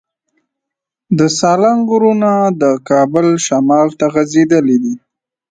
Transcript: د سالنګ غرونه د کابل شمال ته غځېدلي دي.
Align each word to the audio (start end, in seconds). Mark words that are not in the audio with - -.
د 1.17 1.19
سالنګ 1.39 1.81
غرونه 1.89 2.31
د 2.61 2.63
کابل 2.89 3.27
شمال 3.45 3.87
ته 3.99 4.05
غځېدلي 4.13 4.77
دي. 4.83 4.95